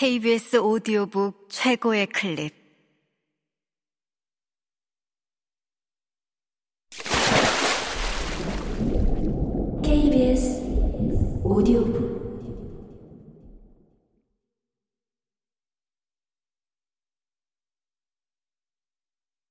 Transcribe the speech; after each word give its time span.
KBS 0.00 0.58
오디오북 0.58 1.48
최고의 1.48 2.06
클립. 2.06 2.54
KBS 9.82 10.62
오디오북 11.42 11.98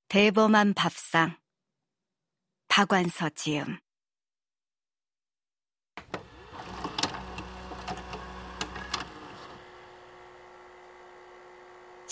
대범한 0.08 0.74
밥상. 0.74 1.36
박완서 2.70 3.32
지음. 3.36 3.78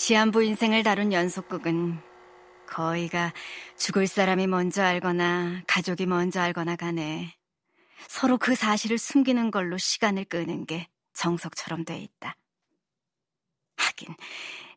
시한부 0.06 0.44
인생을 0.44 0.84
다룬 0.84 1.12
연속극은 1.12 1.98
거의가 2.68 3.32
죽을 3.76 4.06
사람이 4.06 4.46
먼저 4.46 4.84
알거나 4.84 5.64
가족이 5.66 6.06
먼저 6.06 6.40
알거나 6.40 6.76
간에 6.76 7.34
서로 8.06 8.38
그 8.38 8.54
사실을 8.54 8.98
숨기는 8.98 9.50
걸로 9.50 9.76
시간을 9.78 10.26
끄는 10.26 10.64
게 10.64 10.86
정석처럼 11.14 11.84
돼 11.84 11.98
있다. 11.98 12.36
하긴 13.78 14.14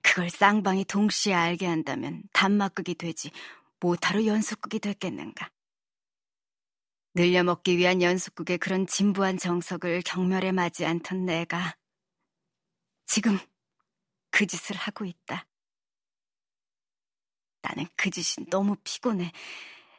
그걸 0.02 0.32
쌍방이 0.32 0.86
동시에 0.86 1.36
알게 1.36 1.68
한다면 1.68 2.24
단막극이 2.34 2.96
되지 2.96 3.30
못하러 3.80 4.26
연속극이 4.26 4.80
됐겠는가. 4.80 5.52
늘려먹기 7.14 7.78
위한 7.78 8.02
연속극의 8.02 8.58
그런 8.58 8.88
진부한 8.88 9.38
정석을 9.38 10.02
경멸에 10.08 10.54
맞지 10.54 10.88
않던 10.88 11.26
내가 11.26 11.76
지금 13.06 13.38
그 14.40 14.48
짓을 14.48 14.78
하고 14.78 15.04
있다. 15.04 15.46
나는 17.62 17.86
그 17.98 18.10
짓이 18.10 18.46
너무 18.50 18.78
피곤해. 18.86 19.34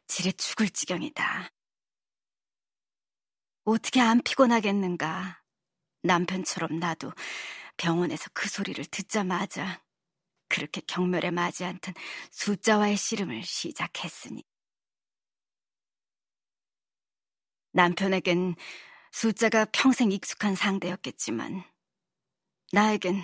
지레 0.07 0.33
죽을 0.33 0.71
지경이다. 0.71 1.51
어떻게 3.65 4.01
안 4.01 4.23
피곤하겠는가. 4.23 5.43
남편처럼 6.05 6.79
나도 6.79 7.13
병원에서 7.77 8.31
그 8.33 8.49
소리를 8.49 8.83
듣자마자 8.87 9.85
그렇게 10.49 10.81
경멸에 10.87 11.31
맞지 11.33 11.67
않던 11.67 11.93
숫자와의 12.31 12.97
씨름을 12.97 13.43
시작했으니. 13.43 14.43
남편에겐 17.73 18.55
숫자가 19.13 19.67
평생 19.67 20.11
익숙한 20.11 20.55
상대였겠지만, 20.55 21.63
나에겐 22.73 23.23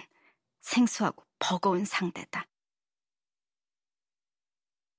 생소하고 0.67 1.25
버거운 1.39 1.85
상대다. 1.85 2.47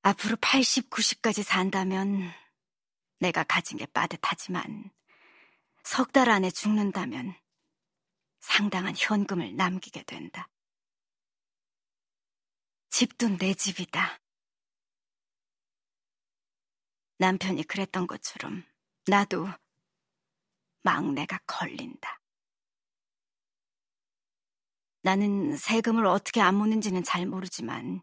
앞으로 0.01 0.37
80, 0.39 0.89
90까지 0.89 1.43
산다면 1.43 2.31
내가 3.19 3.43
가진 3.43 3.77
게 3.77 3.85
빠듯하지만 3.87 4.91
석 5.83 6.11
달 6.11 6.29
안에 6.29 6.51
죽는다면 6.51 7.35
상당한 8.39 8.93
현금을 8.97 9.55
남기게 9.55 10.03
된다. 10.03 10.49
집도 12.89 13.27
내 13.37 13.53
집이다. 13.53 14.19
남편이 17.19 17.63
그랬던 17.63 18.07
것처럼 18.07 18.63
나도 19.07 19.47
막내가 20.83 21.39
걸린다. 21.45 22.21
나는 25.07 25.55
세금을 25.55 26.05
어떻게 26.05 26.41
안 26.41 26.55
묻는지는 26.55 27.01
잘 27.01 27.25
모르지만 27.25 28.01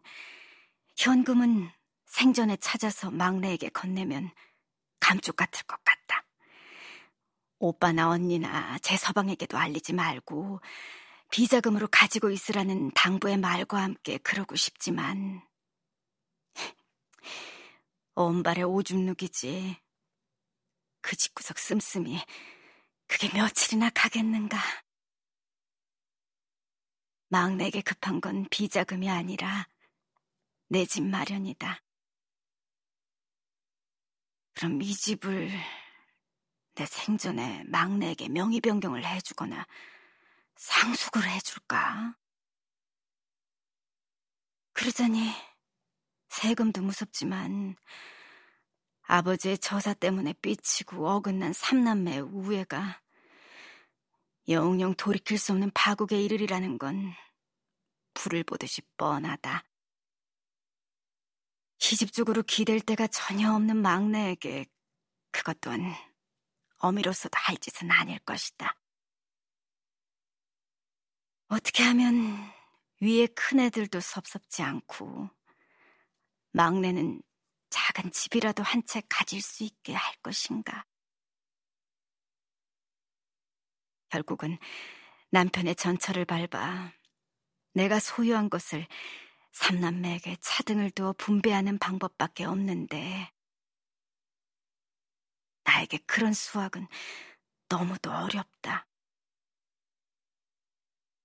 현금은 0.97 1.69
생전에 2.07 2.57
찾아서 2.57 3.11
막내에게 3.11 3.69
건네면 3.69 4.31
감쪽 4.99 5.35
같을 5.35 5.63
것 5.67 5.77
같다. 5.83 6.25
오빠나 7.59 8.09
언니나 8.09 8.79
제 8.79 8.97
서방에게도 8.97 9.55
알리지 9.55 9.93
말고 9.93 10.61
비자금으로 11.29 11.89
가지고 11.91 12.31
있으라는 12.31 12.89
당부의 12.95 13.37
말과 13.37 13.83
함께 13.83 14.17
그러고 14.17 14.55
싶지만 14.55 15.43
온발의 18.15 18.63
오줌 18.63 19.05
누기지. 19.05 19.77
그 21.01 21.15
집구석 21.15 21.59
씀씀이 21.59 22.19
그게 23.07 23.31
며칠이나 23.31 23.91
가겠는가. 23.91 24.57
막내에게 27.35 27.81
급한 27.81 28.21
건 28.21 28.47
비자금이 28.49 29.09
아니라 29.09 29.67
내 30.69 30.85
집 30.85 31.03
마련이다. 31.03 31.81
그럼 34.53 34.81
이 34.81 34.95
집을 34.95 35.51
내 36.75 36.85
생전에 36.85 37.65
막내에게 37.65 38.29
명의 38.29 38.61
변경을 38.61 39.05
해주거나 39.05 39.67
상속을 40.55 41.29
해줄까? 41.29 42.15
그러자니 44.71 45.29
세금도 46.29 46.83
무섭지만 46.83 47.75
아버지의 49.01 49.57
저사 49.57 49.93
때문에 49.93 50.31
삐치고 50.41 51.05
어긋난 51.05 51.51
삼남매의 51.51 52.21
우애가 52.21 53.01
영영 54.47 54.95
돌이킬 54.95 55.37
수 55.37 55.51
없는 55.51 55.71
파국에 55.73 56.21
이르리라는 56.21 56.77
건 56.77 57.13
불을 58.25 58.43
보듯이 58.43 58.81
뻔하다. 58.97 59.63
시집 61.77 62.11
쪽으로 62.11 62.41
기댈 62.41 62.79
데가 62.79 63.05
전혀 63.05 63.53
없는 63.53 63.77
막내에게 63.77 64.65
그것 65.29 65.61
또한 65.61 65.93
어미로서도 66.79 67.33
할 67.35 67.55
짓은 67.57 67.91
아닐 67.91 68.17
것이다. 68.19 68.75
어떻게 71.49 71.83
하면 71.83 72.51
위에 72.99 73.27
큰 73.27 73.59
애들도 73.59 73.99
섭섭지 73.99 74.63
않고 74.63 75.29
막내는 76.51 77.21
작은 77.69 78.11
집이라도 78.11 78.63
한 78.63 78.83
채 78.87 79.01
가질 79.07 79.39
수 79.41 79.63
있게 79.63 79.93
할 79.93 80.15
것인가? 80.23 80.83
결국은 84.09 84.57
남편의 85.29 85.75
전철을 85.75 86.25
밟아 86.25 86.91
내가 87.75 87.99
소유한 87.99 88.49
것을 88.49 88.87
삼남매에게 89.51 90.37
차등을 90.39 90.91
두어 90.91 91.13
분배하는 91.13 91.77
방법밖에 91.77 92.45
없는데 92.45 93.31
나에게 95.65 95.97
그런 96.05 96.33
수학은 96.33 96.87
너무도 97.67 98.11
어렵다. 98.11 98.87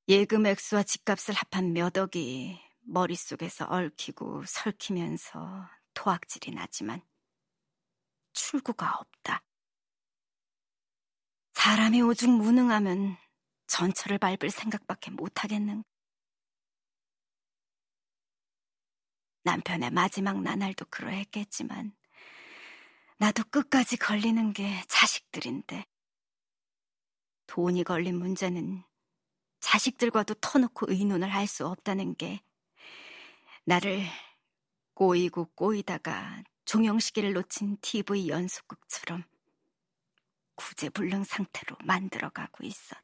예금 0.09 0.47
액수와 0.47 0.83
집값을 0.83 1.35
합한 1.35 1.73
몇 1.73 1.97
억이 1.97 2.61
머릿속에서 2.81 3.67
얽히고 3.67 4.45
설키면서 4.45 5.69
토악질이 5.95 6.53
나지만 6.53 7.01
출구가 8.33 8.99
없다. 8.99 9.45
사람이 11.55 12.03
오죽 12.03 12.31
무능하면 12.31 13.17
전철을 13.69 14.19
밟을 14.19 14.51
생각밖에 14.51 15.13
못하겠는가. 15.13 15.90
남편의 19.43 19.91
마지막 19.91 20.41
나날도 20.43 20.87
그러했겠지만 20.91 21.95
나도 23.19 23.45
끝까지 23.51 23.97
걸리는 23.97 24.53
게 24.53 24.83
자식들인데 24.89 25.85
돈이 27.47 27.85
걸린 27.85 28.19
문제는 28.19 28.83
자식들과도 29.61 30.35
터놓고 30.35 30.87
의논을 30.89 31.33
할 31.33 31.47
수 31.47 31.67
없다는 31.67 32.15
게 32.17 32.41
나를 33.65 34.07
꼬이고 34.95 35.47
꼬이다가 35.55 36.43
종영시기를 36.65 37.33
놓친 37.33 37.79
TV 37.81 38.29
연속극처럼 38.29 39.25
구제불능 40.55 41.25
상태로 41.25 41.77
만들어가고 41.85 42.65
있었다. 42.65 43.03